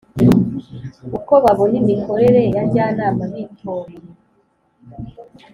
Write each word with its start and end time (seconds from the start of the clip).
uko 1.17 1.33
babona 1.43 1.75
imikorere 1.81 2.41
yanjyanama 2.55 3.23
bitoreye 3.33 4.11